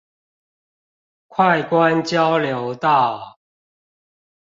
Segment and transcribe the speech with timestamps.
[1.27, 3.37] 快官交流道